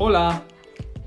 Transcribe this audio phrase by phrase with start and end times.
[0.00, 0.44] オラ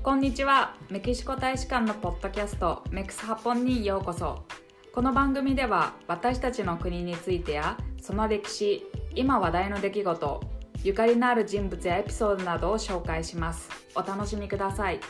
[0.02, 0.76] こんにちは。
[0.90, 4.44] メキシコ大使館のポッドキャストメクスハポンにようこそ。
[4.92, 8.84] この番組では私たちの国についてやその歴史
[9.14, 10.40] 今話題の出来事
[10.84, 13.70] ゆかりのある人物やエピソードなどを紹介します。
[13.94, 15.00] お楽しみください。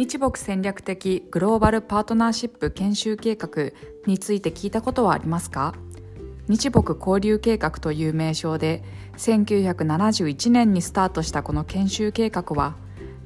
[0.00, 3.72] 日木戦略的グローバルパートナーシップ研修計画
[4.06, 5.74] について聞いたことはありますか？
[6.48, 8.82] 日木交流計画という名称で
[9.18, 12.76] 1971年にスタートしたこの研修計画は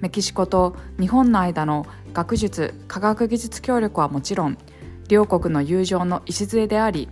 [0.00, 4.58] メキシコと日本の間の学術科学技術協力はもちろん
[5.06, 7.08] 両国の友情の礎であり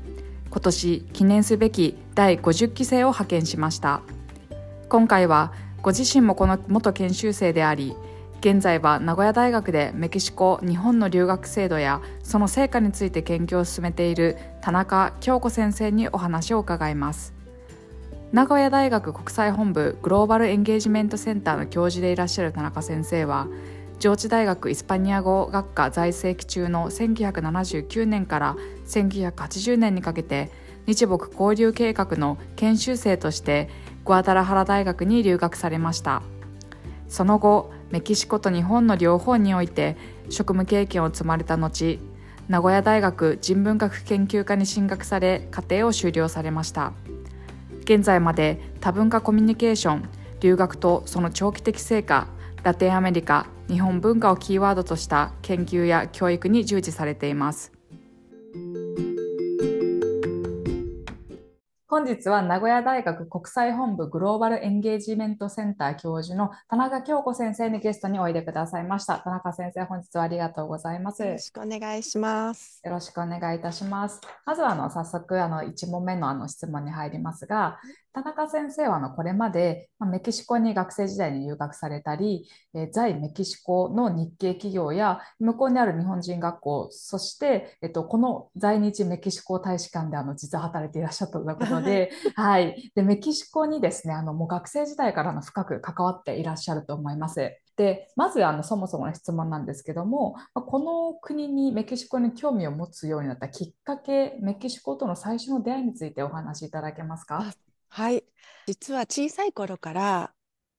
[0.50, 4.02] 今年記念すべき第50期生を派遣しました。
[4.88, 5.52] 今回は
[5.82, 7.94] ご自身もこの元研修生であり
[8.42, 17.34] 現在は名古屋大学でメキシコ日本の留学制度やその成果について研究を進めている田中京子先生にお話を伺います。
[18.32, 23.46] 名古屋大学国際本部グローバルエンゲージメントセンターの教授でいらっしゃる田中先生は
[24.00, 30.50] 上智大学イスパニア語学科在籍中の1979年から1980年にかけて
[30.86, 33.68] 日木交流計画の研修生として
[34.04, 36.24] グアダラハラ大学に留学されました。
[37.06, 39.96] その後メキシコと日本の両方において
[40.30, 42.00] 職務経験を積まれた後
[42.48, 46.92] 名古屋大学人文学研究科に進学され課程を修了されました。
[47.84, 50.08] 現在まで多文化コミュニケーション
[50.40, 52.28] 留学とその長期的成果
[52.62, 57.71] ラテンアメリカ日本文化をキーワードとした研究や教育に従事されています。
[61.92, 69.18] 本日は名古屋大学国際本部グローバルエンゲージメントセンター教授の田中京子先生にゲストにおいでくださいました。
[69.18, 71.22] 田中先生、本日はありがとうございます。
[71.22, 72.80] よろしくお願いします。
[72.82, 74.22] よろしくお願いいたします。
[74.46, 77.78] まずはあの早速あの1問目のあの質問に入りますが、
[78.14, 97.56] 田中先生はあのこれまで、まメキシコに学生時代に留学されたり、え在メキシコの日系企業や向こうにある日本人学校、そして、えっと、この在日メキシコ大使館であの実は働いていらっしゃったということで、 はい、でメキシコにですねあのもう学生時代からの深く関わっていらっしゃると思います。
[97.76, 107.71] でまずあのそもそもの質問なんですけどもこの国にメキシコに興味を持つようになったきっかけメキシコとの最初の出会いについてお話しいただけますか？
[107.94, 108.24] はい。
[108.66, 110.32] 実は小さい頃から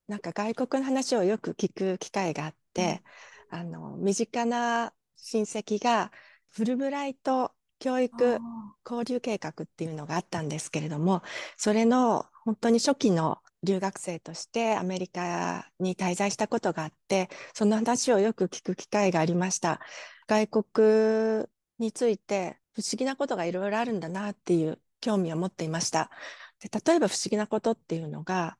[0.07, 3.03] なんか外国の話をよく聞く機会があって、
[3.51, 6.11] うん、あの身近な親戚が
[6.49, 8.39] フルブライト教育
[8.83, 11.21] 交流計画っていうのがあったんですけれども
[11.55, 19.79] それの本当に初期の留学生としてアメリカに滞在したことがあってその話をよく聞く機会がありました。
[20.25, 21.45] 外国
[21.77, 26.09] について不思議なことがいろいろあるんだなっていう興味を持っていました
[26.63, 28.57] で例えば不思議なことっていうのが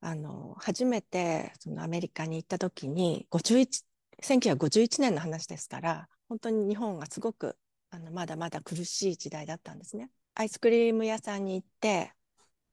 [0.00, 3.84] あの初めてそのアメリカに行った時に51
[4.22, 7.56] 1951年の話ですから本当に日本がすごく
[7.90, 10.10] あのまだまだ苦しい時代だったんですね。
[10.34, 12.12] アイスクリーム屋さんに行って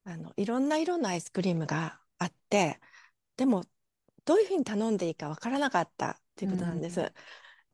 [0.03, 2.79] あのいろんな色のアイスクリームがあって
[3.35, 3.63] でも
[4.25, 7.01] どういうふうに頼んでいいかわからなかったっていうことなんです。
[7.01, 7.11] うん、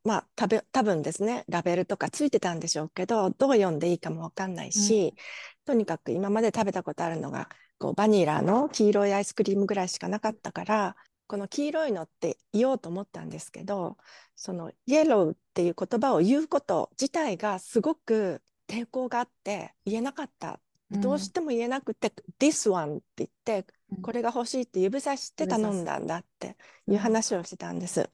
[0.03, 5.13] まあ多分多分ですねラベルとかついてたんでしょうけどどう読んでいいかもわかんないし、うん、
[5.65, 10.95] とにかく今まで食べたことあるのがこうバニラの黄色いアイスクリームぐらいしかなかったから
[11.27, 13.97] この黄色いのって言おうと思ったんですけど
[14.35, 20.59] そのイエローっていう言葉を言うこと自体がすごく抵抗があって言えなかった、
[20.91, 23.65] うん、どうしても言えなくて「This one」って言って、
[24.01, 26.57] これが欲しいって指さして頼んだんだって
[26.87, 28.09] いう話をしてたんです。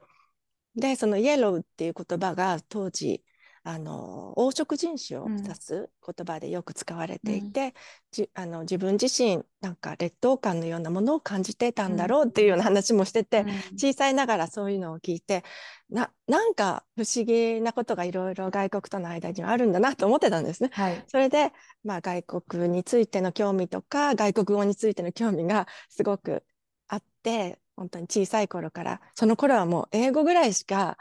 [0.76, 3.24] でそのイエローっていう言葉が当時
[3.64, 7.74] あの黄色人種を指す言葉でよく使われていて、
[8.18, 15.44] うん、あの自分自身なんか劣等感のようなものを感じてたんだろうっていうような話もしてて、うん、小さいながらそういうのを聞いて
[15.90, 20.70] ななんか不思議なことがいろいろ外国との間にはあるんだなと思ってたんですね。
[20.72, 21.52] はい、それで、
[21.84, 26.44] まあ、外国についての興味とか外国語についての興味がすごく
[26.88, 30.98] あって本当に小さい頃からその頃はもう英語ぐらいしか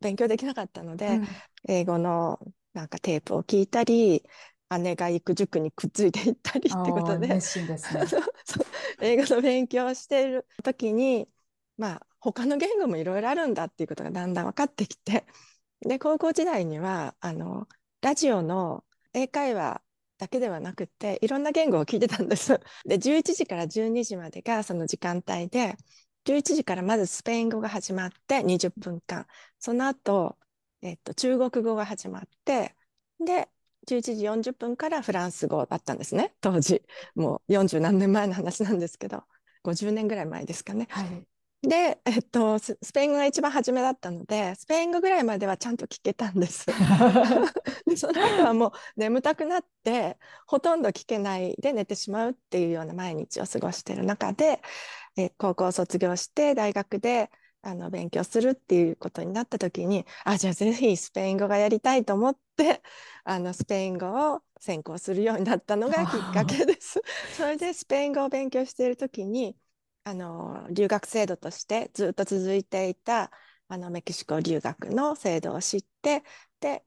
[0.00, 1.26] 勉強できなかったので、うん、
[1.68, 2.38] 英語の
[2.72, 4.22] なんかテープを聞いたり
[4.78, 7.40] 姉が行く塾にくっついていったりってことでね。
[9.02, 11.28] 英語の勉強をしている時に
[11.76, 15.26] まあ他の言語もいろいろあるんだっていうことがだんだん分かってきて
[15.80, 17.66] で高校時代にはあの
[18.02, 19.82] ラジオの英会話
[20.18, 22.60] だけではなくていろんな言語を聞いてたんです。
[22.84, 25.76] で11時から12時までがその時間帯で
[26.24, 29.26] 11時からまずスペイン語が始まって20分間。
[29.58, 30.36] その後
[30.82, 32.74] えっと、中国語が始まって
[33.24, 33.48] で
[33.86, 36.34] 11時40分からフランス語だったんですね。
[36.40, 36.82] 当時。
[37.14, 39.24] もう40何年前の話なんですけど。
[39.62, 40.86] 50年ぐらい前ですかね。
[40.90, 46.66] はい、で、えっと、スペイン語が一番初めだったのでスペイン語ぐらいまではちゃんと聞けたんです。
[47.86, 54.62] でその後はもう眠たくなってほとんど聞けないで寝てしまうっていうような毎日を過ごしている中で、
[55.24, 57.30] え高校を卒業して大学で
[57.62, 62.82] あの勉強するっていうことになった時にあじゃあぜひスペイン語がやりたいと思って
[63.24, 67.00] あのスペイン語を専攻するようになったのがきっかけです。
[67.36, 69.56] それでスペイン語を勉強している時に
[70.04, 73.30] あの留学制度としてずっと続いていた
[73.68, 76.24] あのメキシコ留学の制度を知って
[76.60, 76.84] で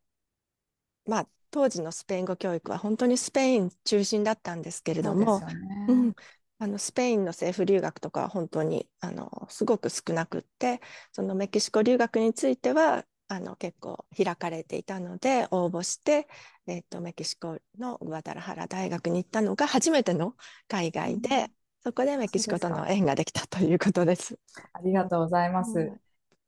[1.05, 5.55] まあ当時のスペイン語教育は本当にスペイン中心だったんですけれども、ね、
[5.87, 6.15] うん、
[6.63, 10.79] あのスペインの政府留学とかは本当にあのすごく少なくって
[11.11, 16.25] そのメキシコ留学についてはあの結構開かれていたので応募して、
[16.67, 20.35] えーと、メキシコのグアダラハラ大学に行ったのが初めての
[20.69, 21.47] 海外で、
[21.83, 24.39] そこでメキシコとの縁ができたということです。
[24.71, 25.91] ありがとうございます。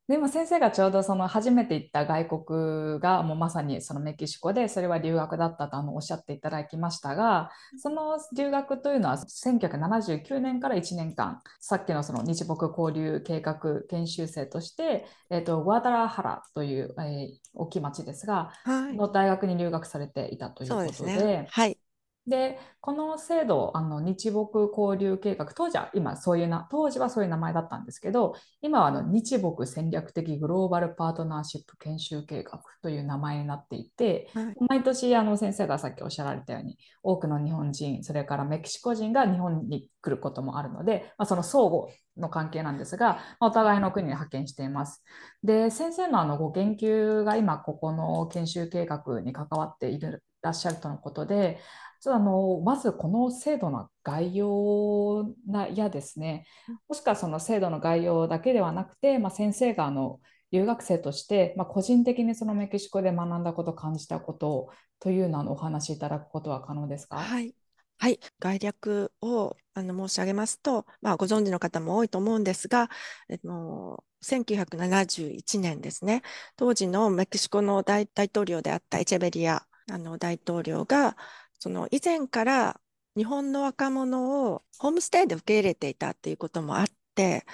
[0.08, 13.58] でも先生がちょうどその初めて行った外国がもうまさにそのメキシコでそれは留学だったとあのおっしゃっていただきましたがその留学というのは1979年から1年間さっきのその日木交流計画
[13.90, 21.18] 研修生として、えーと、グアダラハラという、えー、大きい町ですが、はい、の大学に留学されていたということで。
[21.18, 21.78] でね、はい
[22.28, 45.04] でこの制度あの日木交流計画当時は今そういうな当時はそういう名前だったんですけど今はあの日木戦略的グローバルパートナーシップ研修計画という名前になっていて、はい、毎年あの先生がさっきおっしゃられたように多くの日本人それからメキシコ人が日本に来ることもあるので、まあ、その相互の関係なんですが、まあ、お互いの国に派遣しています。
[45.44, 51.60] で先生のあのご研究が今ここの研修計画に関わっているらっしゃるとのことで
[52.02, 56.46] ちょっとあのまずこの制度の概要なやですね、
[56.88, 60.20] もしくはその制度の概要だけではなくて、まあ、先生があの
[60.52, 64.70] 留学生として、まあ、個人的にそのメキシコで学んだこと、感じたこと
[65.00, 67.18] というのをお話しいただくことは可能ですか？
[67.18, 67.56] はい、
[67.98, 72.90] はい、概略をあの申し上げますと、まあ、ご存知の方も多いと思うんですが、
[73.30, 76.22] えっと、1971年ですね、
[76.56, 81.18] 当時のメキシコの大統領であったエチェベリアあの大統領が、
[81.60, 82.82] その以前から
[83.18, 86.86] 日本の若者をホームステイで受け入れていたっていうこともあっ
[87.16, 87.46] て、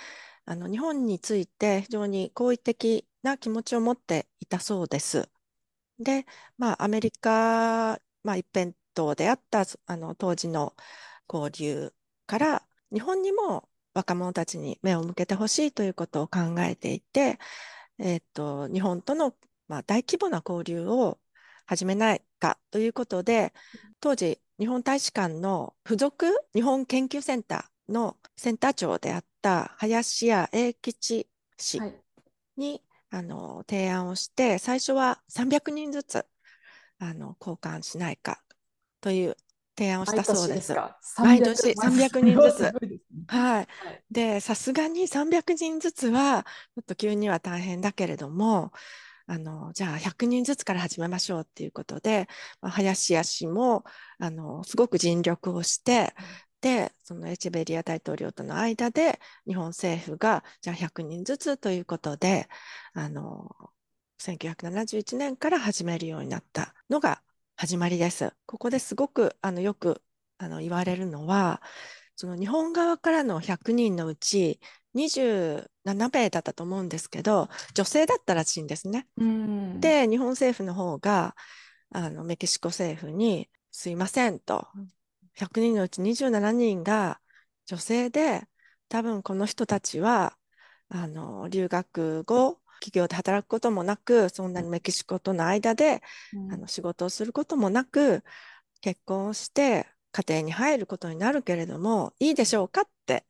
[0.45, 5.29] あの日本について非常に好意的な気持ちを持っていたそうです。
[5.99, 6.25] で、
[6.57, 10.75] まあ、アメリカ、まあ、一辺倒であったあの当時の
[11.31, 11.93] 交流
[12.25, 17.39] から日本にも若者たちに目を向けてほしいということを考えていて、
[17.99, 19.35] えーと、日本との、
[19.67, 21.19] まあ、大規模な交流を
[21.65, 23.53] 始めないかということで、
[24.01, 31.27] 当時、日本大使館の付属日本研究センターのセンター長であった林家英吉
[31.57, 31.79] 氏
[32.57, 32.81] に、はい、
[33.11, 36.25] あの提案をして、最初は300人ずつ
[36.97, 38.41] あの交換しないか
[39.01, 39.37] という
[39.77, 40.75] 提案をしたそうです。
[41.19, 42.71] 毎年300人ずつ。
[43.31, 43.67] はい。
[44.09, 46.43] で、さすがに300人ずつは、
[46.75, 48.71] ちょっと急には大変だけれども、
[49.27, 52.27] あのじゃあ100人ずつから始めましょうっていうことで、
[52.61, 53.83] まあ、林家氏も
[54.19, 56.13] あのすごく尽力をして、
[56.61, 62.47] でそのエチェベリア大統領との間で日本政府がじゃあ100人ずつということで
[62.93, 63.55] あの
[64.19, 67.23] 1971年から始めるようになったのが
[67.55, 68.33] 始まりです。
[68.45, 70.01] ここですごくあのよく
[70.37, 71.61] あの言われるのは
[72.21, 74.59] その日本側からの100人のうち
[74.95, 75.65] 27
[76.13, 79.07] 名だったと思うんですけど女性だったらしいんですね。
[79.79, 81.35] で日本政府の方が
[81.89, 84.67] あのメキシコ政府に「すいません」と
[85.35, 87.19] 100人のうち27人が
[87.65, 88.43] 女性で
[88.87, 90.37] 多分この人たちは
[90.89, 98.23] あの留学後企業で働くこともなくそんなにメキシコとの間で、うん、あの仕事をすることもなく
[98.79, 103.25] 結婚をして家庭に入ることになるけれどもいいでしょうかって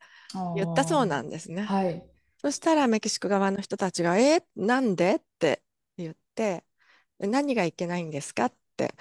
[0.55, 1.61] 言ったそうなんですね。
[1.63, 2.03] はい、
[2.37, 5.61] そしたらメキシコ側の人たちが「えー、なんで?」って
[5.97, 6.63] 言って
[7.19, 8.93] 「何がいけないんですか?」って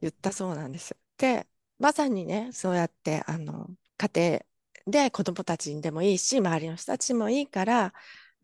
[0.00, 0.96] 言ったそうなんです。
[1.16, 1.46] で
[1.78, 4.42] まさにねそうやってあの家
[4.86, 7.92] 庭で子どもたちにでもいいし周りの人たちもいいから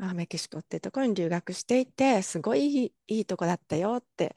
[0.01, 4.35] あメキシコってところに留学していてすごいいいとこだったよって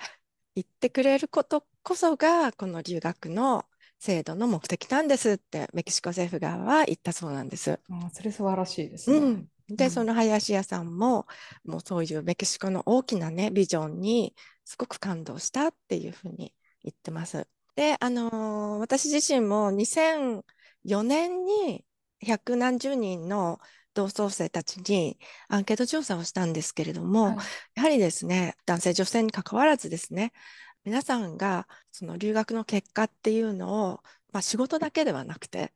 [0.56, 3.66] 言ってくれることこそがこの留学の
[4.02, 7.80] 制度の目的なんですってメキシコ政府側は言ったそうなんです。
[7.92, 9.18] あそれ素晴らしいですね。
[9.18, 11.28] うんで、その林家さんも、
[11.64, 16.54] もうそういうメキシコの大きなね、ビジョンにすごく感動したっていうふうに
[16.84, 17.48] 言ってます。
[17.78, 21.86] で、あのー、私自身も2004年に
[22.20, 23.60] 百何十人の
[23.94, 25.18] 同窓生たちに
[25.48, 27.36] アンケート調査をしたんですけれども、はい、
[27.76, 30.34] やはりですね、男性女性に関わらずですね、
[30.84, 35.74] 皆さんがその留学の結果っていうのを、まあ、仕事だけではなくて、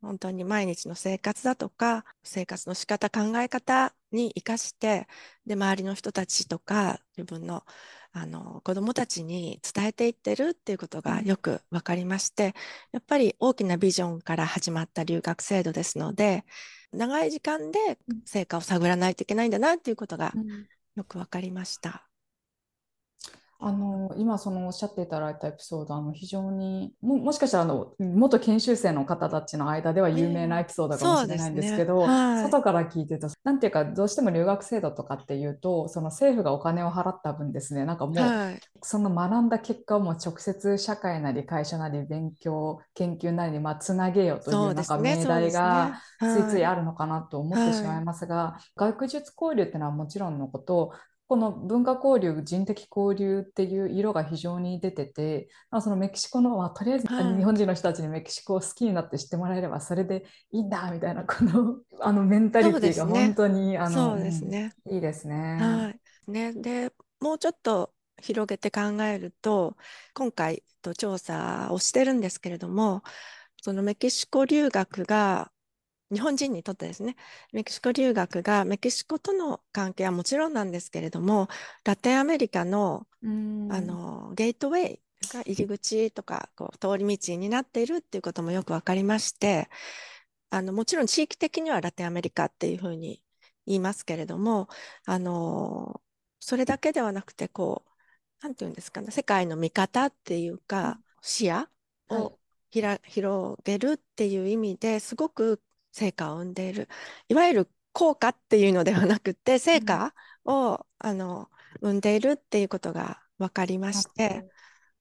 [0.00, 5.08] 本当に毎日の生活だとか、生活の仕方、考え方に生かして、
[5.46, 7.64] で、周りの人たちとか、自分の
[8.12, 12.54] あの子どもたちに伝えていってるっていうことがよく分かりまして、
[12.92, 16.44] やっぱり大きなビジョンから始まった留学制度ですので、
[16.92, 20.36] 長い時間で成果を探らないといけないんだなっていうことが
[20.96, 22.07] よく分かりました。
[23.60, 32.14] あの今そのおっしゃっていただいたエピソードあの非常にももしかしたらあの元研修生の方たちの間では有名なエピソードかもしれないんですけど、えーね。
[32.34, 37.84] はい、外から聞いてるとなんていうかどうしても留学制度とかっていうとその政府がお金を払った分ですね。
[37.84, 50.92] なんかもう、はい、その学んだ結果をもう直接社会なり会社なり勉強研究なりにまあつなげようというなんか命題がついついあるのかなと思ってしまいますが、はい、学術交流っていうのはもちろんのこと
[51.28, 65.58] この文化交流人的交流っていう色が非常に出ててそのメキシコの、まあ、とりあえず日本人の人たちにメキシコを好きになって知ってもらえればそれでいいんだみたいなこの あのメンタリティーが本当に、ね、あのそうですね、うん、いいですね。
[65.60, 66.30] はい。
[66.30, 66.52] ね。
[66.54, 67.92] でもうちょっと
[68.22, 69.76] 広げて考えると
[70.14, 73.02] 今回と調査をしてるんですけれども
[73.60, 75.52] そのメキシコ留学が
[76.12, 77.16] 日本人にとってですね、
[77.52, 81.48] メキシコ留学がメキシコとの関係はもちろんなんですけれども、
[81.84, 85.00] ラテンアメリカのあのゲートウェイ
[85.32, 89.68] が入り口とかこう通り道になっているっていうこともよく分かりまして、
[90.50, 93.22] あのもちろん地域的にはラテンアメリカっていうふうに
[93.66, 94.68] 言いますけれども、
[95.04, 96.00] あの
[96.40, 101.66] それだけではなくてこう、なんていうんですかね、世界の見方っていうか、視野
[102.08, 105.60] を、はい、広げるっていう意味ですごく
[105.92, 106.88] 成果を生んでいる。
[107.28, 110.14] いわゆる効果っていうのではなくて成果
[110.44, 114.48] を、うん、あの生んでいるっていうことが分かりまして、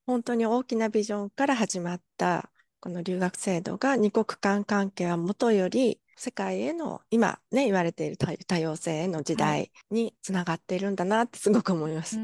[0.05, 2.49] 本当に大きなビジョンから始まった
[2.79, 12.17] この留学制度が二国間関係はもとより世界への今ね言われている多様性への時代につながっているんだなってすごく思います。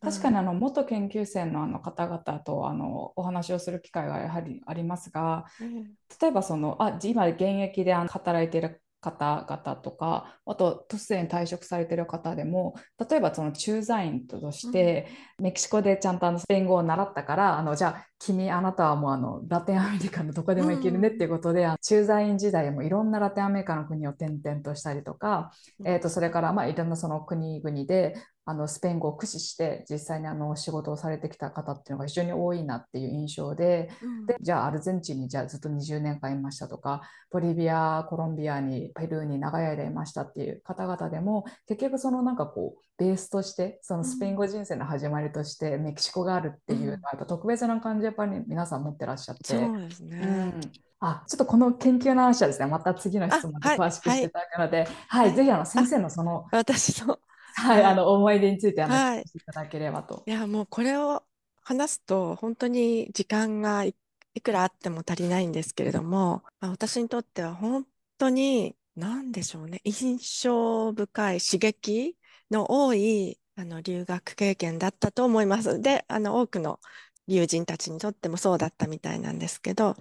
[0.00, 5.84] 確かにあの元研究生のあの方々とあのお話をする機会がやはりありますが、うん、
[6.20, 12.74] 例えばそのあ今現役で働いている方々とかあと突然退職されてる方でも
[13.08, 15.06] 例えばその駐在員として、
[15.38, 25.52] うん、メキシコでちゃんとあのスペイン語を習ったからあのじゃあ君あなたはもうあのラテンアメリカのどこでも行けるねっていうことで、うん、駐在員時代もいろんなラテンアメリカの国を転々としたりとか、
[25.84, 28.16] えー、とそれからまあいろんなその国々で
[28.48, 49.44] あのスペイン語を駆使して実際にあの仕事をされてきた方っていうのが非常に多いなっていう印象でうん、でじゃあアルゼンチンにじゃあずっと20年間いましたとかボリビアコロンビアにペルーに長い間いましたっていう方々でも結局そのなんかこうベースとしてそのスペイン語人生の始まりとしてメキシコがあるっていうのはやっぱ特別な感じやっぱり皆さん持ってらっしゃって。
[49.44, 50.60] そうですね、うん。
[51.00, 55.26] あちょっとこの研究の話はですねまた次の質問で詳しくしていただくので、はい、はい。
[55.26, 57.18] はい、ぜひあの先生のその私の
[57.56, 60.22] はい、あの思い出について話していただければと。
[60.26, 61.22] いやもうこれを
[61.62, 63.94] 話すと本当に時間がい
[64.42, 67.86] くらあっても足りないんですけれども、まあ、私にとっては本
[68.18, 72.16] 当に何でしょうね印象深い刺激
[72.50, 75.80] の多いあの留学経験だったと思います。
[75.80, 76.78] であの多くの
[77.26, 79.96] 友人たちにとってもそうだったみたいなんですけど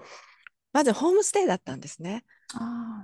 [0.76, 2.26] まずホームステイだったんですね。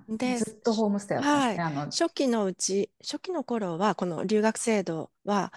[0.09, 5.53] でずっとホームステイだったんですね、はい、初期のうち初期の頃はこの留学制度は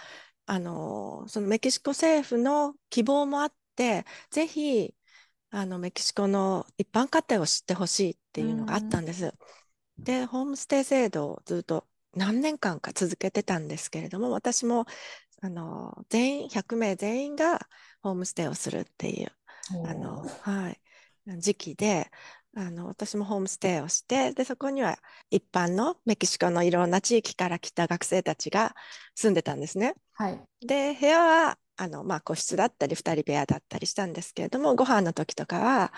[0.47, 4.95] あのそのメキシコ政府の希望もあってぜひ
[5.51, 9.35] あのメキシコの一般家庭を知ってほしいっていうのがあったんです。
[9.99, 14.87] でホームステイ制度をずっと何年間か続けてたんですけれども私も
[15.43, 17.67] あの全員100名全員が
[18.03, 19.33] ホームステイをするっていう
[19.85, 20.81] あの、はい、
[21.27, 22.11] 時期で
[22.57, 24.99] あの私もホームステイをしてでそこには
[25.31, 28.75] 一般のメキシコのいろんな地域から来た学生たちが
[29.15, 29.95] 住んでたんですね。
[30.13, 35.93] はい、で部屋はあの、まあ、個室だったり2人部屋だったりしたんですけれどもご飯の時とかは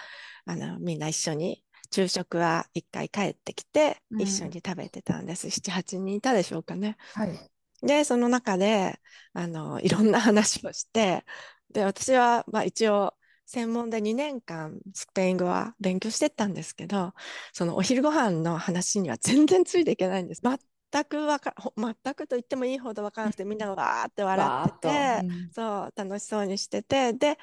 [0.47, 6.97] あのみんな一緒に昼食は1回帰ってきて一緒に食べてたんです、うん、78人いたでしょうかね。
[7.15, 7.39] はい、
[7.83, 8.99] でその中で
[9.35, 11.25] あのいろんな話をして
[11.71, 13.15] で私はまあ一応
[13.47, 17.15] 専門で2年間スペイン語は勉強してたんですけど
[17.53, 20.43] そのお昼ご飯の話には全然ついていけないんです。
[20.43, 27.39] 全くわか全くと言ってもいいほど分からなくてみんながわーって笑ってて、うん、そう楽しそうにしててで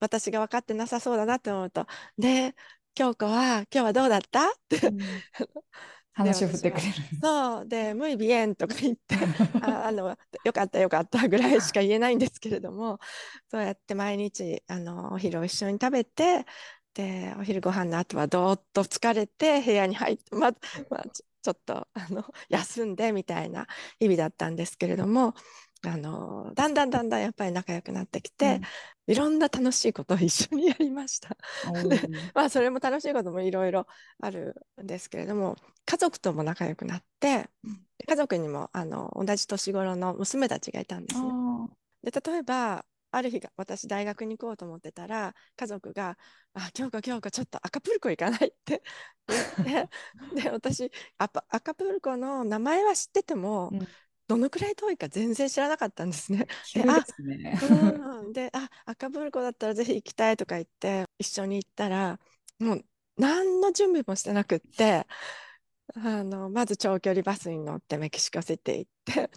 [0.00, 1.86] 私が分かってなさそうだなって思うと
[2.18, 2.54] で
[2.94, 4.48] 京子は今日はどうだった？
[4.48, 4.98] って、うん、
[6.14, 6.92] 話を振ってくれる。
[7.22, 9.16] そうで「ムイビエン」とか言って
[9.60, 12.98] ああの「よかったよかった」ぐらいしか言えないんですけれども
[13.50, 16.44] そうやって毎日あのお昼を一緒に食べて
[16.94, 20.52] でお昼ご飯の後はどーっと疲れて部屋に入ってま
[20.90, 23.66] まあ、ちょっとあの休んでみたいな
[23.98, 25.34] 日々だったんですけれども
[25.86, 28.60] あのだんだんだんだんやっぱり仲良くなってきて、
[29.06, 31.36] うん、いろんな楽しいことを一緒にやりました。
[32.34, 33.86] まあそれも楽しいこともいろいろ
[34.20, 41.28] あるんですけれども家族とも仲良くなって、うん、家族にもあの同じ年頃の娘たちがいたんですね。
[42.02, 46.18] で例えばある日が私大学に行こうと思ってたら家族が
[46.54, 48.82] 「あ京子京子ちょっとアカプルコ行かない?」って
[49.64, 49.90] 言って
[50.42, 53.88] で私アカプルコの名前は知ってても、うん、
[54.26, 56.46] どのくらい遠いか全然知らなかったんですね。
[56.74, 62.18] であ、ね、うん、であアカプルコだったらぜひ行きたいとか言って一緒に行ったら
[62.58, 62.84] もう
[63.16, 65.06] 何の準備もしてなくって
[65.94, 69.30] あのまず長距離バスに乗ってメキシコシティ行って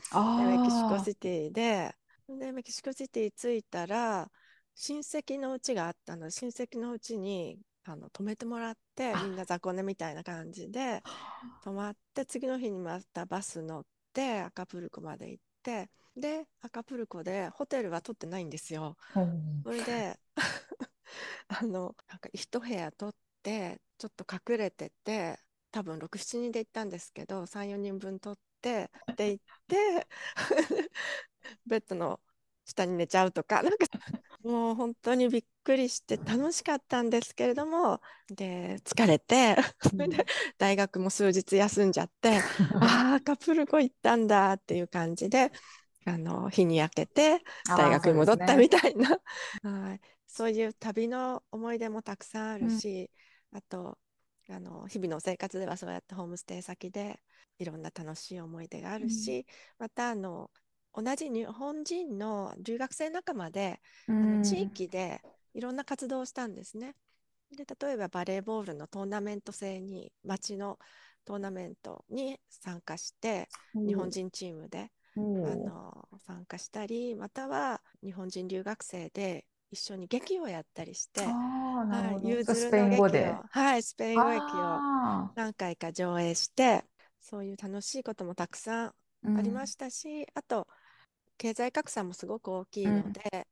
[0.46, 1.96] メキシコシティで
[2.28, 4.30] でメキシコシティ着いたら
[4.76, 11.02] 親戚のうちがあったの親戚のうちにあの泊めてもらってみんな雑魚寝みたいな感じで
[11.64, 13.86] 泊まって次の日にまたバス乗っ
[14.18, 18.98] てアカプルコまで行ってでアカプルコでホテルは取ってないんですよ。
[19.64, 20.20] それで
[21.48, 25.40] あのなんか一部屋取ってちょっと隠れてて
[25.72, 30.08] 多分67人で行ったんですけど34人分取ってで行って
[31.68, 32.20] ベッドの
[32.66, 33.86] 下に寝ちゃうとかなんか
[34.44, 38.00] もう本当にびっくりして楽しかったんですけれども
[38.34, 40.26] で疲れてそれ で
[40.58, 42.40] 大学も数日休んじゃって
[42.80, 45.52] ああカプルコ行ったんだっていう感じで
[46.06, 49.18] あの日に焼けて大学に戻ったみたいな、ね、
[49.64, 50.02] はい。
[50.26, 53.10] そういう旅の思い出もたくさんあるし、
[53.52, 53.98] うん、あと
[54.50, 57.20] あの日々の生活ではそうやってホームステイ先で
[57.60, 59.46] いろんな楽しい思い出があるし、うん、
[59.80, 60.50] またあの
[60.94, 65.22] 同じ日本人の留学生仲間で、あの地域で
[65.58, 66.96] いろんな活動をしたんですね。
[67.56, 70.78] で例えばバレーボールのトーナメント制に町の
[71.26, 84.44] トーナメントに参加して、日本人チームで、あの参加したりまたは日本人留学生で一緒に劇をやったりして、はい、ユーズルの劇をはい、スペイン語劇を
[85.36, 86.86] 何回か上映して
[87.20, 88.94] そういう楽しいこともたくさん
[89.38, 90.68] ありましたし、うん、あと
[91.38, 93.48] 経済格差もすごく大きいので、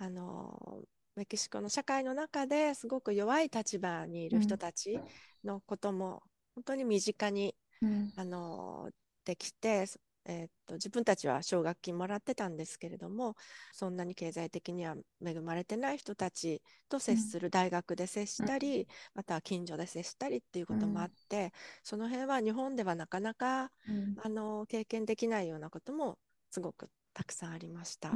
[0.00, 0.82] うん、あの
[1.20, 4.98] メキシコの社会の中ですごく弱い立場にいる人たち
[5.44, 6.22] のことも
[6.54, 8.88] 本当に身近に、うん、あの
[9.26, 9.84] できて
[10.24, 13.36] えー、っと自分たちは奨学金もらってたんですけれども
[13.74, 21.50] そんなに経済的には恵まれてない人たちと接する大学で接したり、うん、または近所で接したりっていうこともあって、うん、
[21.82, 26.16] その辺は日本ではなかなか、うん、あの経験できないようなことも
[26.50, 28.12] すごくたくさんありました。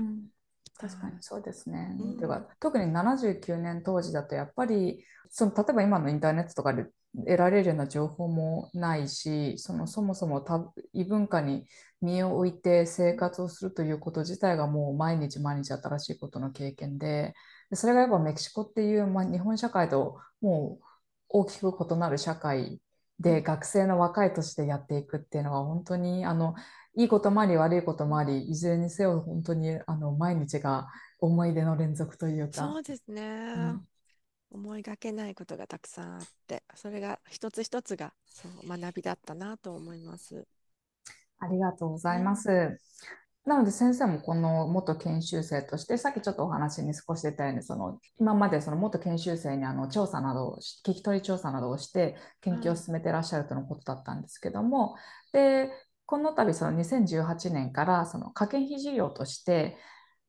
[0.79, 1.97] 確かにそうですね。
[1.99, 11.67] うん、てか特に79年当時だとやっぱりその例えば今のインターネットとかで得られるような情報もないしそのそもそも多異文化に
[12.03, 17.35] 身を置いて生活をするということ自体がもう毎日毎日新しいことの経験で
[17.71, 20.85] でそれがやっぱメキシコっていう、まあ、日本社会ともう
[21.29, 22.81] 大きく異なる社会
[23.21, 26.55] で学生の若い年でやっていくっていうのは本当にあの
[26.97, 30.89] いいこともあり悪いこともありいずれにせよ本当にあの毎日が
[31.21, 32.53] 思い出の連続というか。
[32.53, 33.89] そうですね、うん
[34.55, 40.47] 思いがけないことがたくさんあってそれが一つ一つがそう学びだったなと思います。
[41.41, 42.49] ありがとうございます。
[42.49, 42.79] うん
[43.47, 54.97] なので先生もこの元研修生としてさっきちょっとお話に少し出たようにその今までその元研修生にあの調査などを聞き取り調査などをして研究を進めてらっしゃるとのことだったんですけども、
[55.33, 55.71] で
[56.07, 59.77] この度その2018年からその可研費事業として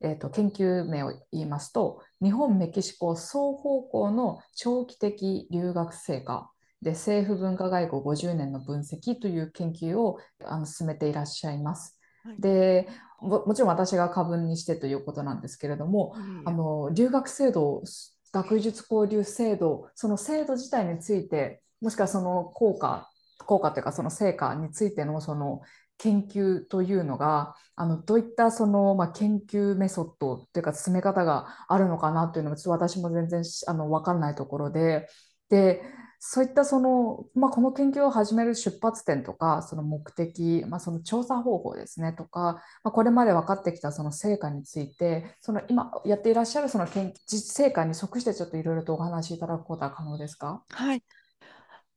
[0.02, 6.46] えーと、研究名を言いますと日本メキシコ双方向の長期的留学生活
[6.82, 11.98] で政府文化外交50年の分析という研究をあの進めていらっしゃいます。
[12.24, 12.88] はい、で
[13.22, 17.84] もちろん私が過分にしてということなんですけれども、あの留学制度
[18.32, 23.10] 学術交流制度その制度自体についてもしくはその効果
[23.46, 25.62] 効果というかその成果についてのその
[25.98, 35.08] 研究というのがあのどういったその、まあ、研究メソッドというか進め方があるのかなというのがちょっと私も全然あの分からないところで。
[35.50, 35.84] で
[36.28, 50.64] そういったその、まあ、この研究を始める出発点とか、その目的、まあ、その調査方法ですねとか、まあ、これまで分かってきたその成果について、その今やっていらっしゃるその研実成果に即してちょっといろいろとお話しいただくことは可能ですか？
[50.72, 51.04] はい。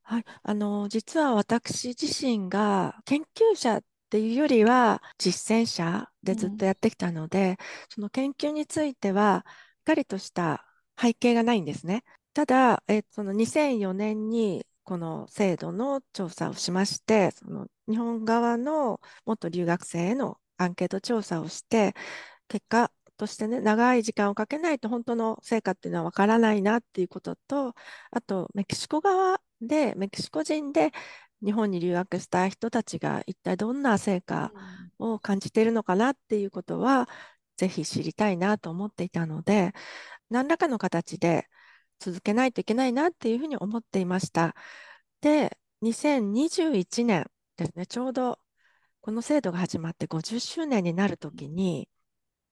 [0.02, 0.24] はい。
[0.42, 7.56] あの、実は私自身が研究者っていうよりは実践者でずっとやってきたので、
[7.88, 10.66] その研究については、しっかりとした
[11.00, 12.04] 背景がないんですね。
[12.34, 21.94] ただ、えその2004年にこの制度の調査をしまして、その日本側の元留学生へのアンケート調査をして、
[22.48, 27.74] 結果としてね、長い時間をかけないと本当の成果っていうのはわからないなっていうことと、
[28.10, 30.92] あとメキシコ側で、メキシコ人で
[31.44, 34.52] 日本に留学した人たちが一体どんな成果
[34.98, 37.08] を感じているのかなっていうことは、
[37.56, 39.72] ぜひ知りたいなと思っていたので、
[40.30, 41.48] 何らかの形で
[41.98, 44.54] 続けないといけないなっていうふうに思っていました。
[45.20, 48.38] で、2021年ですね、ちょうど
[49.00, 51.88] この制度が始まって50周年になるときに、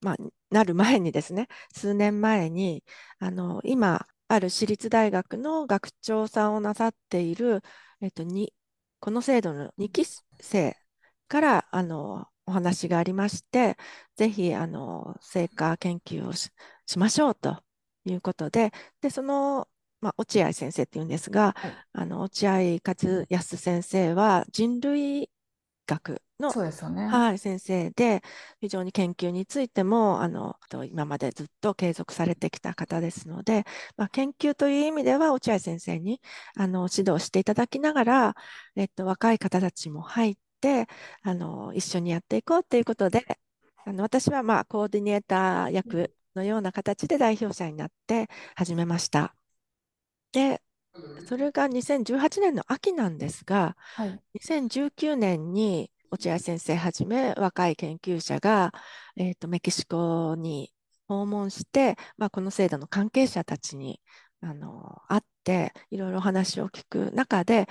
[0.01, 0.17] まあ、
[0.51, 2.85] なる前にですね、数年前に、
[3.19, 7.63] あの、今、ある私立大学の学長さんをなさっている、
[8.01, 8.25] えっと、
[9.01, 10.05] この制度の2期
[10.41, 10.77] 生
[11.29, 13.77] からあのお話がありまして、
[14.17, 16.51] ぜひあの成果研究をし
[16.99, 17.63] ましょうと
[18.11, 19.69] いうことで、でその、
[20.01, 25.31] まあ、落合先生っていうんですが、はい、あの落合勝康先生は人類
[25.87, 26.51] 学の、
[26.91, 28.23] ね、はい、先生で、
[28.61, 33.65] 非常に研究についてもあの今までずっと継続されてきた方ですので、
[33.97, 36.21] まあ、研究という意味では落合先生に
[36.57, 38.35] あの指導していただきながら、
[38.75, 40.87] えっと、若い方たちも入って
[41.23, 43.25] あの一緒にやっていこうということで、
[43.85, 49.35] あの私はまあコーディネーター役のような形で代表者になって始めました。
[50.33, 50.63] で、
[51.27, 58.73] それが2018年の秋なんですが、はい、2019年に落合先生はじめ若い研究者が、
[59.17, 60.73] えーと、メキシコに
[61.09, 64.01] 訪問して、まあ、この制度の関係者たちに
[64.41, 67.69] あの会っていろいろ話を聞く中で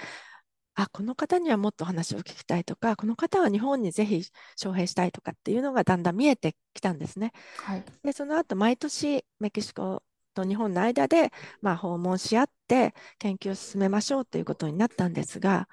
[0.76, 4.24] あこの方にはもっと話を聞きたいとかこの方は日本にぜひ
[4.56, 7.32] 招聘したいとかっていうのがだんだん見えてきたんですね。
[7.58, 15.68] はい、でその後毎年メキシコと日本の間で、まあ、訪問し合って研究を進めましょうということになったんですが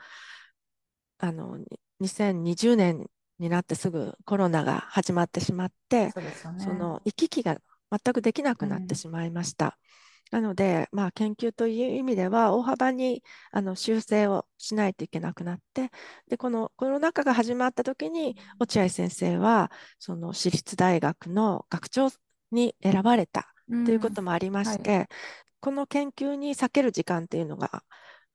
[1.19, 1.59] あの
[2.01, 3.07] 2020年
[3.38, 6.21] になってすぐコロナが始まってしまってそ、
[6.71, 7.59] ね,、の行き来が
[7.91, 9.67] 全くできなくなってしまいました。
[9.67, 9.73] うん、
[10.33, 15.90] なので、まあ、研究という意味では大幅にあの修正をしないといけなくなって
[16.27, 22.09] でこのコロナ禍が始まった時に落合先生はその私立大学の学長
[22.51, 25.09] に選ばれたということもありまして、うんはい、
[25.61, 27.83] この研究に避ける時間っていうのが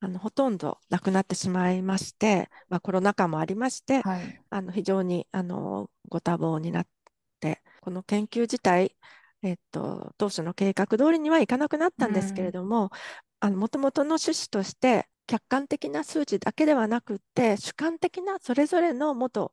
[0.00, 6.86] あのほとんどなくなってしまいまして、まあ、コロナ禍もありまして、はい、あの非常にあのご多忙になっ
[7.40, 8.94] てこの研究自体、
[9.42, 12.90] えっと、当初の計画通りにはいかなくなったんですけれども
[13.40, 19.52] もともとの趣旨として客観的な数値だけではなくて主観的なそれぞれの元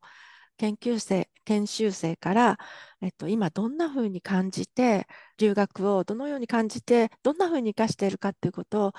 [0.57, 2.57] 研究生研修生から、
[3.01, 5.05] えっと、今どんなふうに感じて
[5.37, 8.91] 留学をどのように感じてどんなふうに生かしているかということを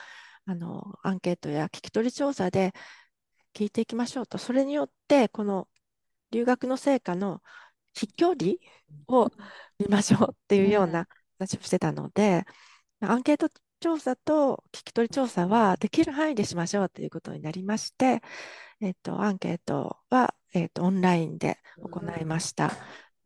[0.44, 2.72] あのアンケートや聞き取り調査で
[3.54, 4.38] 聞いていきましょうと。
[4.38, 5.66] それによってこの
[6.30, 7.40] 留学の成果の
[7.96, 8.52] 飛距離
[9.08, 9.30] を
[9.78, 12.44] 見ましょうっていうような話をしてたので、
[13.00, 13.48] アンケート
[13.80, 18.22] 調査と聞き取り調査はできる範囲でしましょうということになりまして、
[18.80, 22.72] えっと、アンケートは、えっと、オンラインで行いました。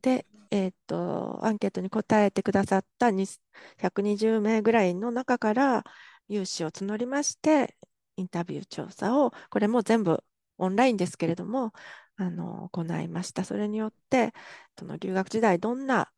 [0.03, 5.85] で、えっと、アンケートに答えてくださった120名ぐらいの中から、
[6.29, 7.77] 有志を募りまして、
[8.17, 10.23] インタビュー調査を、これも全部
[10.61, 11.73] オンラインですけれども、
[12.17, 13.45] あの行いました。
[13.45, 14.33] それによって、
[14.79, 16.11] その留学時代、どんな、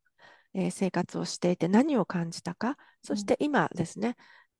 [0.55, 4.16] えー、生活をしていて何を感じたか、そして今ですね、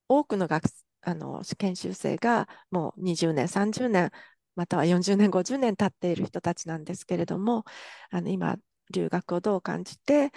[0.09, 0.64] うん、多くの学
[1.03, 4.11] あの研修生がもう20年、30年、
[4.55, 7.64] または40年、50年経っている人たちなんですけれども、
[8.11, 8.57] あの今、
[8.92, 10.31] 留学をどう感じて、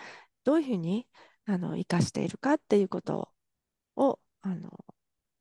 [0.44, 1.08] どういうふうに
[1.46, 3.32] あの生かしているかっていうこと
[3.96, 4.86] をあの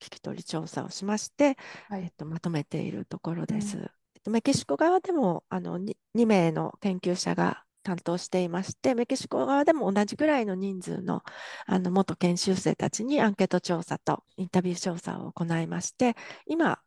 [0.05, 1.57] 聞き取り調査をしまして、
[1.89, 3.79] はい、えっと、まとめているところです。
[3.79, 11.23] うん、えっと、メキシコ側でもあの 2, 2名の研究者が担当していまして、メキシコ側でも同じぐらいの人数の
[11.67, 16.81] あの元研修生たちにアンケート調査とインタビュー調査を行いまして、今、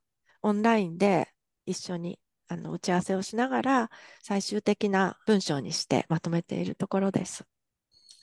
[0.44, 1.30] オンラインで
[1.66, 3.92] 一緒にあの打ち合わせをしながら
[4.24, 7.44] 最終的な文章にしてまとめているところです。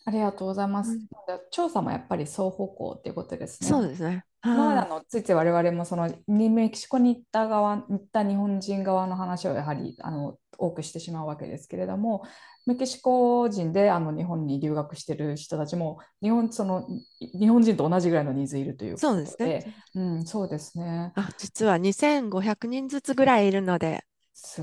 [0.06, 0.90] ありがとうございます。
[0.90, 1.08] うん、
[1.50, 3.68] 調査もやっぱり双方向っていうことですね。
[3.68, 4.24] そうですね。
[4.44, 12.24] 今まであのついつい我々もそのメキシコに行った側行った日本人側の話をやはりあの多くしてしまうわけですけれども
[12.66, 16.86] メキシコ人であの日本に留学してる人たちも日本その
[17.20, 19.74] 日本人と同じぐらいのニーズいるというそうですね。
[19.94, 21.12] うん、そうですね。
[21.14, 24.04] あ実は2500人ずつぐらいいるので、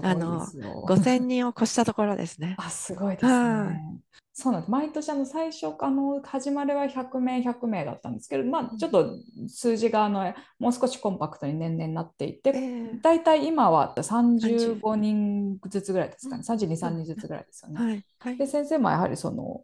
[0.01, 2.55] あの5000人を越したところですね。
[2.57, 4.01] あすごいですね。
[4.33, 4.71] そうなんです。
[4.71, 9.17] 毎年あの最初あの始まりは100名100名だったんですけど、まあ、ちょっと
[9.47, 16.43] 数字があのもう少しコンパクトに年々なっていて、えー、大体今は35人ずつぐらいですかね。
[16.47, 17.79] 32、3人ずつぐらいですよね。
[17.83, 19.63] はいはい、で先生もやはりその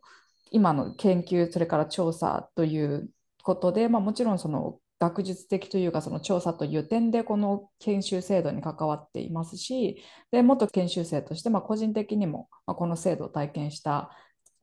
[0.51, 3.09] 今の研究それから調査という
[3.43, 14.11] ことで、まあ、もちろんその学術的というかその調査という点でこの研修制度に関わっていますしで元研修生としてまあ個人的にもまあこの制度を体験した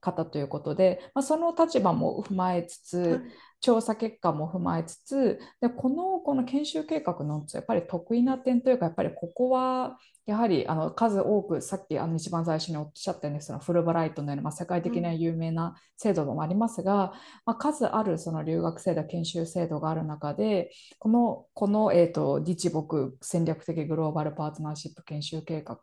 [0.04, 3.20] 方ということで、まあ、その立場も踏まえつつ、はい、
[3.60, 17.12] 調査結果も踏まえつつでこのこの研修計画のやっぱり得意な点というかやっぱりここはやはりあの数多くさっきあの一番最初におっしゃったようにそのフルブライトのような、まあ、世界的な有名な制度もありますが、うん、ま
[17.52, 25.78] あ、数あるその留学制度研修制度がある中でこのこの、えーと、日木戦略的グローバルパートナーシップ研修計画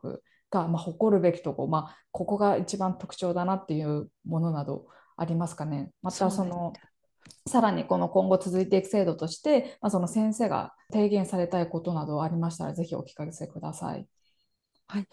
[0.52, 4.86] が、まあ、誇るべきとこ、まあ、ここが一番特徴だなっていうものなど
[5.18, 5.92] ありますかね。
[6.02, 6.74] またその
[7.48, 14.08] さらにこの今後続いていく制度として、まあ、その先生が提言されたいことなどありましたら、ぜひお聞かせください。
[14.88, 15.08] はい、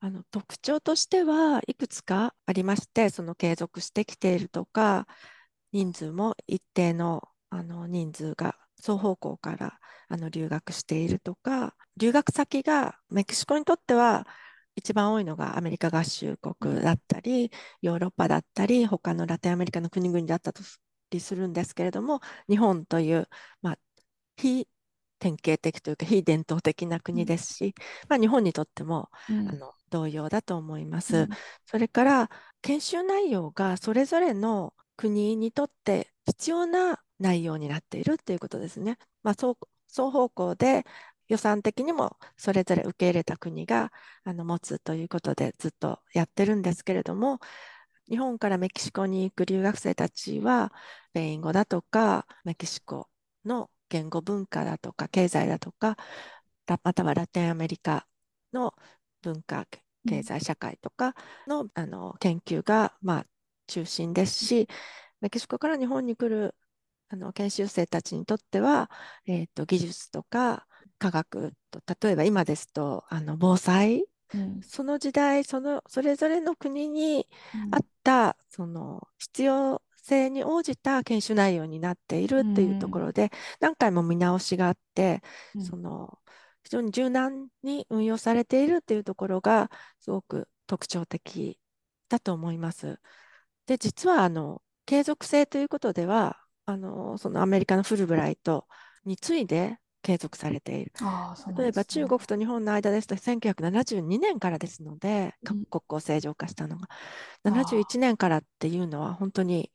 [0.00, 5.06] あの特徴としてはいくつかありまして、その継続してきているとか、
[5.72, 14.26] 人数も一定のあの人数が双方向からあの留学しているとか、留学先がメキシコにとっては
[14.76, 17.50] 一番多いのがアメリカ合衆国だったり、
[17.82, 20.52] ヨーロッパだったり、他のラテンアメリカの国々だった
[21.10, 23.28] りするんですけれども、日本という、
[23.62, 23.78] まあ、
[24.36, 24.68] 非
[25.18, 27.74] 典型的というか非伝統的な国ですし、
[28.08, 31.16] まあ、日本にとっても、うん、あの同様だと思います。
[31.16, 31.28] うん、
[31.64, 32.30] それから
[32.62, 38.98] 研修内容がそれぞれの国にとって必要な内容になっているということですね。
[39.22, 40.84] まあ、双方向で
[41.28, 43.92] 予算的にもそれぞれ受け入れた国が
[44.24, 47.40] あの持つということでずっとやってるんですけれども、
[48.08, 50.72] 日本からメキシコに行く留学生たちは、
[51.10, 53.08] スペイン語だとか、メキシコ
[53.44, 55.96] の言語文化だとか、経済だとか、
[56.82, 58.06] またはラテンアメリカ
[58.52, 58.74] の
[59.22, 59.66] 文化、
[60.08, 61.14] 経済社会とか
[61.46, 63.26] の、あの研究が、まあ、
[63.66, 64.68] 中心ですし、
[65.20, 66.54] メキシコから日本に来る
[67.08, 68.90] あの研修生たちにとっては、
[69.26, 70.66] えーと技術とか
[70.98, 74.04] 科学と例えば今ですとあの防災、
[74.34, 77.26] うん、その時代そのそれぞれの国に
[77.70, 83.30] あった、うん、その必要性に応じた研修内容になっているっていうところで、うん、
[83.60, 85.20] 何回も見直しがあって、
[85.68, 86.18] その
[86.62, 91.58] 非常に柔軟に運用されているっていうところがすごく特徴的
[92.08, 93.00] だと思います。
[93.66, 98.66] で実はあの継続性ということではあのそのアメリカのフルブライト
[99.04, 100.92] に次いで継続されている。
[101.00, 106.88] ね、例えば中国と日本の間ですと1972年からですので、各国を正常化したのが、
[107.42, 109.72] うん、71年からっていうのは本当に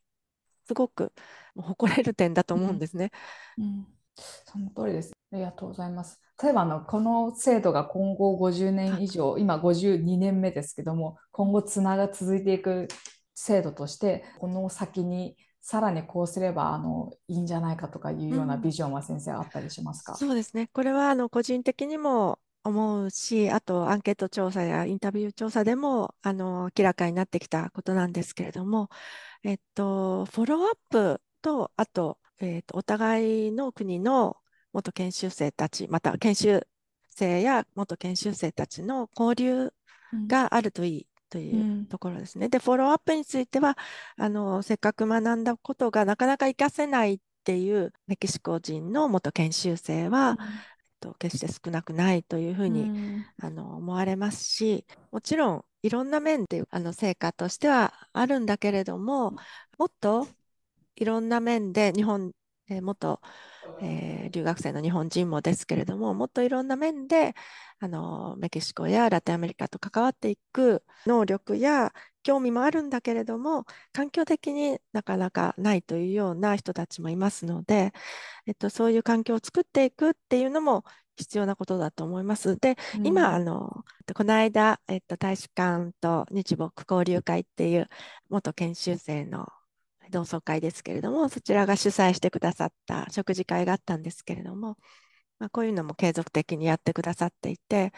[0.67, 1.11] すごく
[1.57, 3.11] 誇れる点だと思うんですね。
[3.57, 5.11] うん、うん、その通りです。
[5.33, 6.21] ありがとうございます。
[6.41, 12.87] 例えばあのこの制度が今後50年以上、今52年目ですけども今後つなが続いていく
[13.35, 20.69] 制度としてこの先にさらにこうすればあのいいんじゃないかとかいうようなビジョンは先生あったりしますか、うん、そうですね。
[20.73, 28.89] これはあの個人的にも思うし、あとアンケート調査やインタビュー調査でもあの明らかになってきたことなんですけれども、
[29.43, 34.37] えっと、フォローアップと、あと、えっと、お互いの国の
[34.73, 36.67] 元研修生たち、また研修
[37.09, 39.73] 生や元研修生たちの交流
[40.27, 42.45] があるといいというところですね。
[42.45, 43.77] うん、で、フォローアップについては
[44.17, 50.37] あの、せっかく学んだことがなかなか活かせないっていうメキシコ人の元研修生は、うん、
[50.99, 59.31] と決して少なくないというふうに、うん、あの思われますし、もちろんいろんな面であの成果としてはあるんだけれども、
[59.77, 60.27] もっと
[60.95, 62.31] いろんな面で日本、
[62.71, 63.19] えー、元
[63.81, 67.35] えー、留学生の日本人もですけれども、もっといろんな面で
[67.79, 71.91] あのメキシコやラテンアメリカと関わっていく能力や
[72.23, 77.91] 興味もあるんだけれども、環境的になかなかないというような人たちもいますので、
[78.45, 80.83] えっと、そういう環境を作っていくっていうのも
[81.15, 82.57] 必要なことだと思います。
[82.57, 87.89] で、うん、今あの、この間、えっと、大使館と日木交流会っていう
[88.29, 89.47] 元研修生の
[90.11, 94.77] 同窓会ですけれども、そちらが主催してくださった食事会があったんですけれども、
[95.39, 97.93] まあ、こういうのも継続的にやってくださっていて、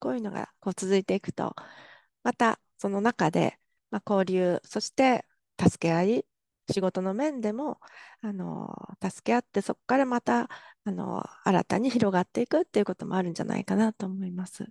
[0.00, 1.54] こういうのがこう続いていくと、
[2.24, 3.58] またその中で、
[3.90, 5.24] まあ、交流、そして
[5.60, 6.26] 助け合い、
[6.70, 7.80] 仕事の面でも
[8.20, 10.48] あの助け合って、そこからまた
[10.84, 14.66] あの新たに広がっていくっていうこともあるんじゃないかなと思います。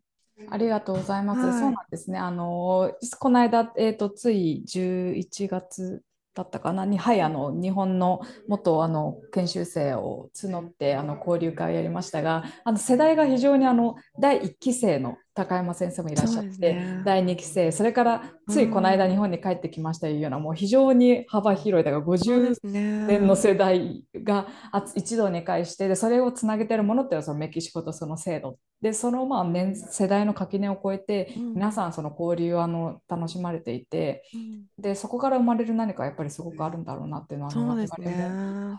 [0.49, 1.41] ありがとうございます。
[1.41, 2.19] はい、そうなんですね。
[2.19, 6.03] あのこの間、えーと、つい11月
[6.37, 6.85] だったかな？
[6.85, 24.47] に、はい、あの日本の元あの研修生を募ってあの交流会をやりましたが、あの世代が非常にあの第1期生の高山先生もいらっしゃって、ね、第2期生それからついこの間日本に帰ってきましたいうような、もう非常に幅広いだから50年の世代が
[24.95, 28.57] 一堂に会してでそれをつなげてるものっていうのはそのメキシコとその制度。
[28.81, 38.29] でそのまあ年世代の垣根を越えて、皆さんその交流をあの楽しまれていて、うん、でそこから生まれる何かやっぱりすごくあるんだろうなっていうのはそうですね。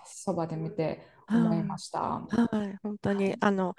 [0.04, 2.00] そばで見て思いました。
[2.00, 3.74] はい、はい、本当にあの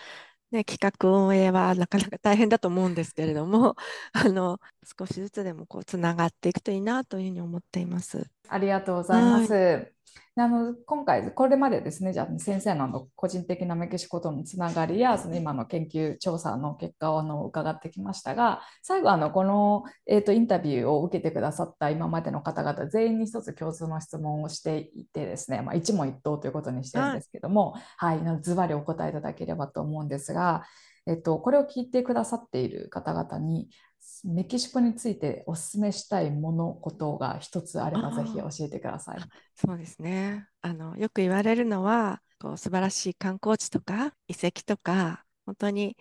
[0.51, 3.75] ね、企画運営はなかなか大変だと思うんですけれども、
[4.13, 8.27] あの少しずつでもこうつながっていくといいなというふうに思っています。
[8.47, 9.53] ありがとうございます。
[9.53, 9.91] はい
[10.35, 30.63] あの今回これまでですねじゃあ先生のの個人的なメキシコとのつながりやその今の研究調査の結果をあの伺ってきましたが最後あのこの、えーと、インタビューを受けてくださった今までの方々全員に一つ共通の質問をしていてですね、まあ、一問一答ということにしてるんですけども、はい、はい、ズバリお答えいただければと思うんですが、
[31.05, 33.69] えっと、これを聞いてくださっている方々に
[34.23, 39.17] メキシコについてお勧めしたいものことが一つあればぜひ教えてください。
[39.55, 45.97] そうですねあのよく言われるのはこう素晴らしい観光地とか遺跡とか本当に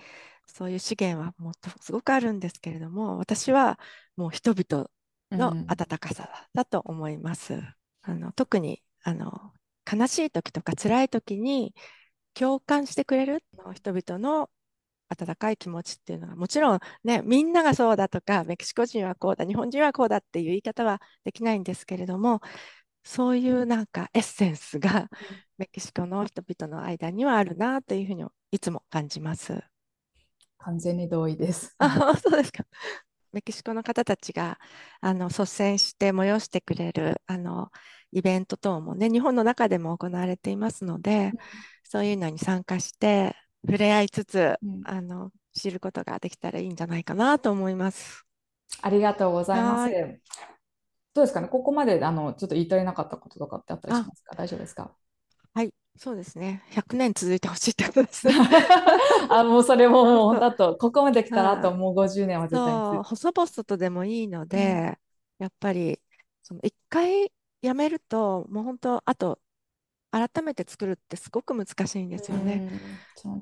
[0.47, 3.79] そういう資源はもっとすごくあるんですけれども私は
[4.17, 4.89] もう人々
[5.31, 7.55] の温かさだと思います。
[7.55, 7.65] うん、
[8.03, 9.53] あの特にあの
[9.91, 11.75] 悲しい時とか辛い時に
[12.35, 13.43] 共感してくれる
[13.75, 14.51] 人々の
[15.09, 22.41] 温かい気持ちっていうのはもちろんねみんながそうだとかメキシコ人はこうだ日本人はこうだっていう言い方はできないんですけれども
[23.05, 25.09] そういうなんかエッセンスが
[25.57, 29.63] メキシコの人々の間にはあるなというふうにいつも感じます。
[30.59, 31.75] 完全に同意です。
[31.79, 32.65] あそうですか。
[33.33, 34.59] メキシコの方たちが
[35.01, 37.71] あの率先して催してくれるあの
[38.13, 41.33] イベント等もね日本の中でも行われていますので、うん、
[41.85, 48.25] そういうのに参加して触れ合いつつ、うん、あの知ることができたらいいんじゃないかなと思います。
[48.83, 49.93] ありがとうございます。
[51.15, 54.37] どうですかね、ここまであのちょっと言い足りなかったこととかってあったりしますか？
[54.37, 54.93] 大丈夫ですか？
[55.55, 56.63] はい、そうですね。
[56.71, 58.29] 100年続いてほしいってことです。
[59.29, 63.03] あ、もうそれももうだと、ここまで来たらあともう50年は絶対に。
[63.03, 65.99] 細々とでもいいので、うん、やっぱり
[66.45, 69.41] その1回やめると、もう本当、あと
[70.11, 72.69] 改めて作るってすごく難しいんですよね。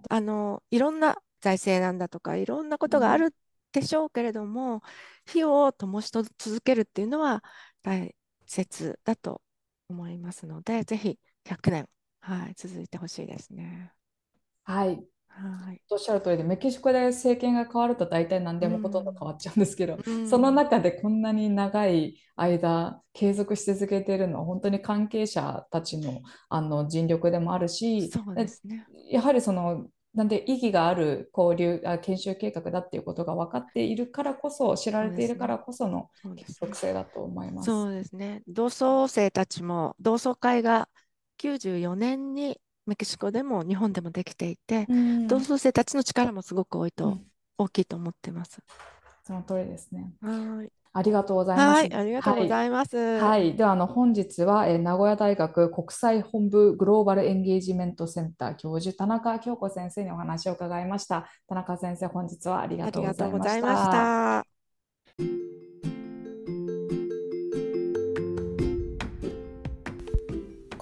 [0.09, 3.35] あのいろんな財政なんだとかいろんなことがある
[3.72, 4.83] でしょうけれども、
[5.26, 7.44] 火を灯し続けるっていうのは
[7.83, 8.14] 大
[8.46, 9.42] 切だと
[9.88, 11.88] 思いますので、ぜひ100年、
[12.20, 13.92] はい、続いてほしいですね。
[14.64, 15.05] はい、
[15.37, 28.11] はい、おっしゃる通りでメキシコで政権が変わると大体何でもほとんど変わっちゃうんですけど、うん、その中でこんなに長い間継続し続けているのは本当に関係者たちのあの尽力でもあるし、
[28.64, 37.66] ね、やはりそのなんで意義がある交流あ研修計画だっていうことが分かっているからこそ知られているからこその結束性だと思います。
[37.66, 38.42] そうですね。
[38.49, 40.88] 同窓生たちも同窓会が
[41.38, 47.27] 94年にメキシコでも日本でもできていて、うん、同窓生たちの力もすごく多いと、うん、
[47.59, 48.61] 大きいと思ってます。
[49.25, 50.12] その通りですね。
[50.22, 51.77] はいありがとうございます。
[51.77, 52.96] はい、ありがとうございます。
[52.96, 61.29] はい、はい、ではあの本日は、えー、名古屋大学国際本部グローバルエンゲージメントセンター教授田中京子先生にお話を伺いました。
[61.49, 63.27] 田中先生、本日はありがとうござ
[63.59, 65.45] いました。